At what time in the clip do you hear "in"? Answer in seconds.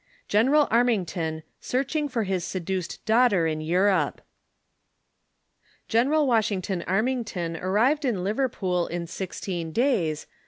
3.45-3.61, 8.03-8.23, 8.87-9.05